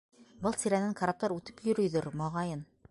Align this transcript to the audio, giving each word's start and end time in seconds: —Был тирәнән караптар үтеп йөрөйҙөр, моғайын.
—Был 0.45 0.55
тирәнән 0.61 0.95
караптар 1.01 1.37
үтеп 1.37 1.63
йөрөйҙөр, 1.69 2.13
моғайын. 2.25 2.69